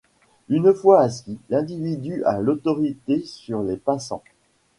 Une 0.49 0.73
fois 0.73 1.01
assis, 1.01 1.37
l’individu 1.51 2.23
a 2.23 2.39
l’autorité 2.39 3.21
sur 3.23 3.61
les 3.61 3.77
passants. 3.77 4.23